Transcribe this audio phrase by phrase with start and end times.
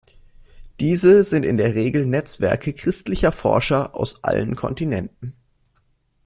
[0.79, 5.33] Diese sind in der Regel Netzwerke christlicher Forscher aus allen Kontinenten.